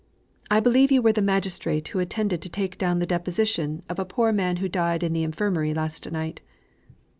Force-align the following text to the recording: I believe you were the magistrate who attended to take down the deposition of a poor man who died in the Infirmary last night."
I 0.49 0.59
believe 0.59 0.91
you 0.91 0.99
were 1.03 1.11
the 1.11 1.21
magistrate 1.21 1.89
who 1.89 1.99
attended 1.99 2.41
to 2.41 2.49
take 2.49 2.79
down 2.79 2.97
the 2.97 3.05
deposition 3.05 3.83
of 3.87 3.99
a 3.99 4.03
poor 4.03 4.31
man 4.31 4.57
who 4.57 4.67
died 4.67 5.03
in 5.03 5.13
the 5.13 5.21
Infirmary 5.23 5.75
last 5.75 6.09
night." 6.11 6.41